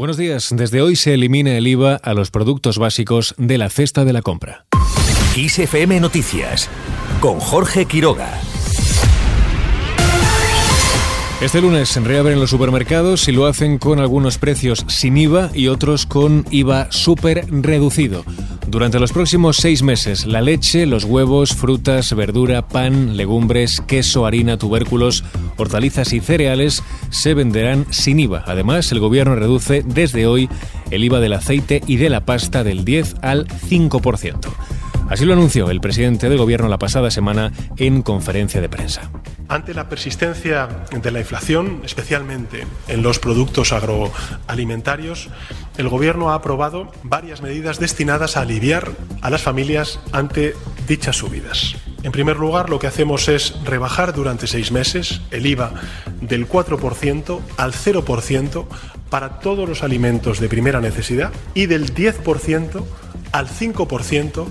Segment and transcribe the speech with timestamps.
[0.00, 0.48] Buenos días.
[0.56, 4.22] Desde hoy se elimina el IVA a los productos básicos de la cesta de la
[4.22, 4.64] compra.
[5.34, 6.70] XFM Noticias
[7.20, 8.40] con Jorge Quiroga.
[11.42, 16.06] Este lunes reabren los supermercados y lo hacen con algunos precios sin IVA y otros
[16.06, 18.24] con IVA súper reducido.
[18.70, 24.58] Durante los próximos seis meses, la leche, los huevos, frutas, verdura, pan, legumbres, queso, harina,
[24.58, 25.24] tubérculos,
[25.56, 28.44] hortalizas y cereales se venderán sin IVA.
[28.46, 30.48] Además, el gobierno reduce desde hoy
[30.92, 34.38] el IVA del aceite y de la pasta del 10 al 5%.
[35.08, 39.10] Así lo anunció el presidente del gobierno la pasada semana en conferencia de prensa.
[39.50, 45.28] Ante la persistencia de la inflación, especialmente en los productos agroalimentarios,
[45.76, 48.92] el Gobierno ha aprobado varias medidas destinadas a aliviar
[49.22, 50.54] a las familias ante
[50.86, 51.74] dichas subidas.
[52.04, 55.72] En primer lugar, lo que hacemos es rebajar durante seis meses el IVA
[56.20, 58.66] del 4% al 0%
[59.10, 62.84] para todos los alimentos de primera necesidad y del 10%
[63.32, 64.46] al 5%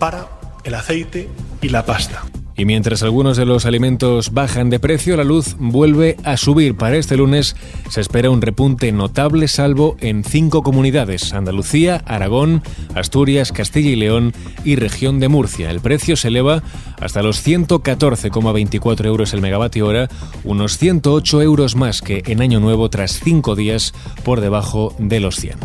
[0.00, 0.26] para
[0.64, 1.28] el aceite
[1.62, 2.24] y la pasta.
[2.60, 6.76] Y mientras algunos de los alimentos bajan de precio, la luz vuelve a subir.
[6.76, 7.56] Para este lunes
[7.88, 12.62] se espera un repunte notable, salvo en cinco comunidades: Andalucía, Aragón,
[12.94, 15.70] Asturias, Castilla y León y región de Murcia.
[15.70, 16.62] El precio se eleva
[17.00, 20.10] hasta los 114,24 euros el megavatio hora,
[20.44, 25.36] unos 108 euros más que en Año Nuevo, tras cinco días por debajo de los
[25.36, 25.56] 100.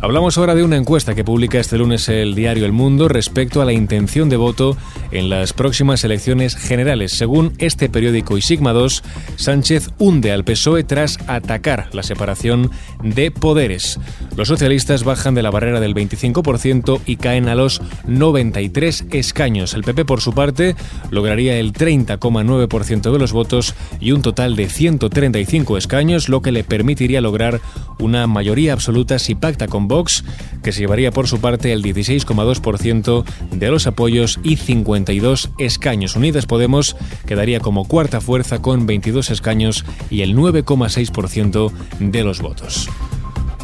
[0.00, 3.64] Hablamos ahora de una encuesta que publica este lunes el diario El Mundo respecto a
[3.64, 4.76] la intención de voto
[5.10, 7.12] en las próximas elecciones generales.
[7.12, 9.02] Según este periódico y Sigma 2,
[9.36, 12.70] Sánchez hunde al PSOE tras atacar la separación
[13.02, 13.98] de poderes.
[14.36, 19.74] Los socialistas bajan de la barrera del 25% y caen a los 93 escaños.
[19.74, 20.76] El PP, por su parte,
[21.10, 26.64] lograría el 30,9% de los votos y un total de 135 escaños, lo que le
[26.64, 27.60] permitiría lograr
[27.98, 30.24] una mayoría absoluta si pacta con Vox,
[30.62, 34.56] que se llevaría por su parte el 16,2% de los apoyos y
[34.98, 36.16] 52 escaños.
[36.16, 42.88] Unidas Podemos quedaría como cuarta fuerza con 22 escaños y el 9,6% de los votos.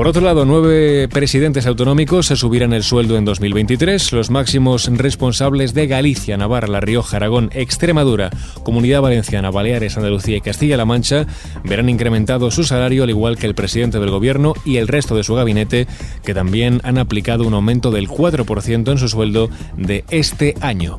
[0.00, 4.12] Por otro lado, nueve presidentes autonómicos se subirán el sueldo en 2023.
[4.12, 8.30] Los máximos responsables de Galicia, Navarra, La Rioja, Aragón, Extremadura,
[8.62, 11.26] Comunidad Valenciana, Baleares, Andalucía y Castilla-La Mancha
[11.64, 15.22] verán incrementado su salario, al igual que el presidente del gobierno y el resto de
[15.22, 15.86] su gabinete,
[16.24, 20.98] que también han aplicado un aumento del 4% en su sueldo de este año.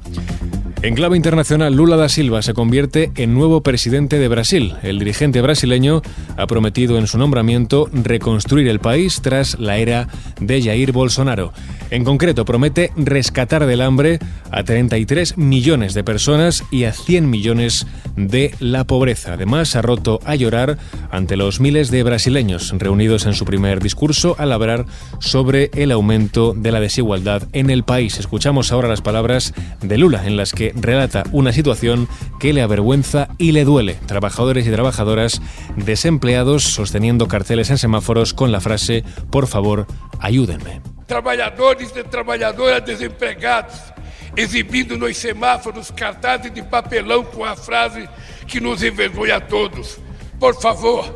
[0.84, 4.74] En clave internacional, Lula da Silva se convierte en nuevo presidente de Brasil.
[4.82, 6.02] El dirigente brasileño
[6.38, 10.08] ha prometido en su nombramiento reconstruir el país tras la era
[10.40, 11.54] de Jair Bolsonaro.
[11.92, 14.20] En concreto, promete rescatar del hambre
[14.50, 17.86] a 33 millones de personas y a 100 millones
[18.16, 19.34] de la pobreza.
[19.34, 20.78] Además, ha roto a llorar
[21.12, 24.86] ante los miles de brasileños reunidos en su primer discurso al hablar
[25.20, 28.20] sobre el aumento de la desigualdad en el país.
[28.20, 32.08] Escuchamos ahora las palabras de Lula en las que relata una situación
[32.40, 33.98] que le avergüenza y le duele.
[34.06, 35.42] Trabajadores y trabajadoras
[35.76, 39.88] desempleados sosteniendo carteles en semáforos con la frase Por favor,
[40.22, 40.91] ayúdenme.
[41.12, 43.92] Trabajadores y trabajadoras desempregados
[44.34, 48.08] exibindo nos semáforos cartazes de papelão con la frase
[48.48, 49.98] que nos envergonha a todos.
[50.40, 51.14] Por favor,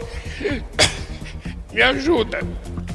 [1.73, 2.45] me ayudan.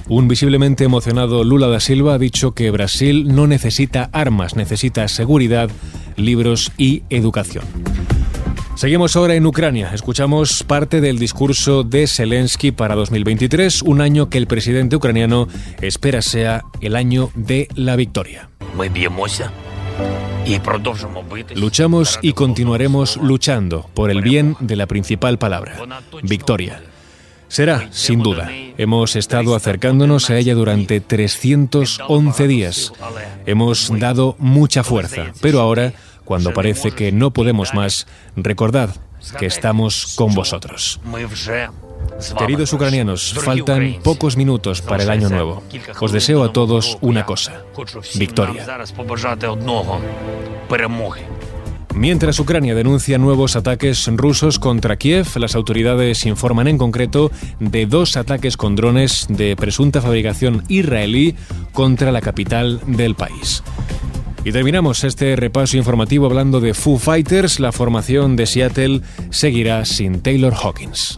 [0.08, 5.70] Un visiblemente emocionado Lula da Silva ha dicho que Brasil no necesita armas, necesita seguridad
[6.16, 7.64] libros y educación.
[8.80, 9.90] Seguimos ahora en Ucrania.
[9.92, 15.48] Escuchamos parte del discurso de Zelensky para 2023, un año que el presidente ucraniano
[15.82, 18.48] espera sea el año de la victoria.
[21.56, 25.76] Luchamos y continuaremos luchando por el bien de la principal palabra,
[26.22, 26.82] victoria.
[27.48, 28.48] Será, sin duda.
[28.78, 32.94] Hemos estado acercándonos a ella durante 311 días.
[33.44, 35.92] Hemos dado mucha fuerza, pero ahora
[36.30, 38.94] cuando parece que no podemos más, recordad
[39.40, 41.00] que estamos con vosotros.
[42.38, 45.60] Queridos ucranianos, faltan pocos minutos para el año nuevo.
[45.98, 47.64] Os deseo a todos una cosa,
[48.14, 48.64] victoria.
[51.96, 58.16] Mientras Ucrania denuncia nuevos ataques rusos contra Kiev, las autoridades informan en concreto de dos
[58.16, 61.34] ataques con drones de presunta fabricación israelí
[61.72, 63.64] contra la capital del país.
[64.44, 67.60] Y terminamos este repaso informativo hablando de Foo Fighters.
[67.60, 71.16] La formación de Seattle seguirá sin Taylor Hawkins.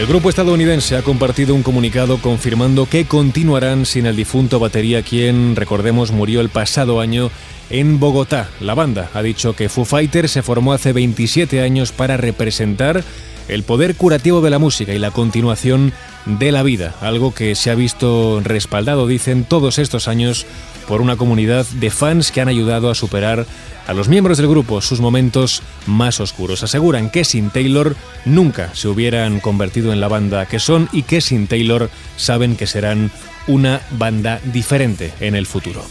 [0.00, 5.54] El grupo estadounidense ha compartido un comunicado confirmando que continuarán sin el difunto batería quien,
[5.56, 7.30] recordemos, murió el pasado año
[7.68, 8.48] en Bogotá.
[8.60, 13.04] La banda ha dicho que Foo Fighters se formó hace 27 años para representar
[13.48, 15.92] el poder curativo de la música y la continuación
[16.26, 20.46] de la vida, algo que se ha visto respaldado, dicen, todos estos años
[20.86, 23.46] por una comunidad de fans que han ayudado a superar
[23.86, 26.62] a los miembros del grupo sus momentos más oscuros.
[26.62, 31.20] Aseguran que sin Taylor nunca se hubieran convertido en la banda que son y que
[31.20, 33.10] sin Taylor saben que serán
[33.46, 35.84] una banda diferente en el futuro.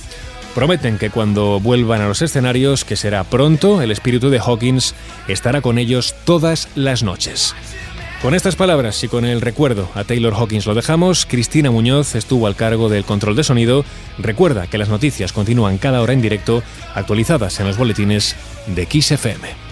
[0.55, 4.95] Prometen que cuando vuelvan a los escenarios, que será pronto, el espíritu de Hawkins
[5.27, 7.55] estará con ellos todas las noches.
[8.21, 11.25] Con estas palabras y con el recuerdo a Taylor Hawkins lo dejamos.
[11.25, 13.85] Cristina Muñoz estuvo al cargo del control de sonido.
[14.17, 16.61] Recuerda que las noticias continúan cada hora en directo,
[16.93, 18.35] actualizadas en los boletines
[18.67, 19.68] de XFM.